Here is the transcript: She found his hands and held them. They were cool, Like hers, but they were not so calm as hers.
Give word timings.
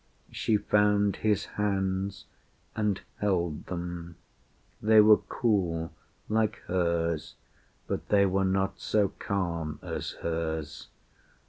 She 0.31 0.57
found 0.57 1.17
his 1.17 1.45
hands 1.45 2.25
and 2.75 2.99
held 3.17 3.67
them. 3.67 4.15
They 4.81 4.99
were 4.99 5.17
cool, 5.29 5.93
Like 6.27 6.55
hers, 6.65 7.35
but 7.85 8.07
they 8.09 8.25
were 8.25 8.43
not 8.43 8.79
so 8.79 9.09
calm 9.19 9.77
as 9.83 10.13
hers. 10.23 10.87